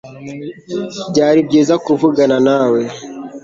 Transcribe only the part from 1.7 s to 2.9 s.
kuvugana nawe